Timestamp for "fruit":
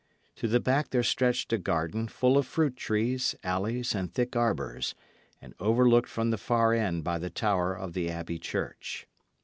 2.47-2.75